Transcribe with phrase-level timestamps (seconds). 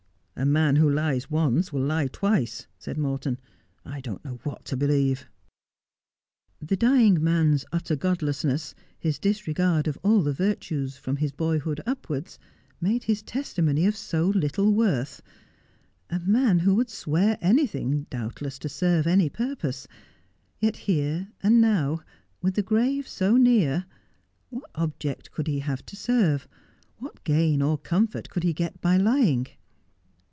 [0.41, 3.37] 'A man who lies once will lie twice,' said Morton.'
[3.85, 5.27] I don't know what to believe.'
[6.59, 12.39] The dying man's utter godlessness, his disregard of all the virtues, from his boyhood upwards,
[12.79, 15.21] made his testimony of so little worth.
[16.09, 19.87] A man who would swear anything, doubtless, to serve any purpose.
[20.57, 21.99] Yet here, and now,
[22.41, 23.85] with the grave so near,
[24.49, 26.47] what object could he have to serve?
[26.97, 29.45] What gain or comfort could he get by lying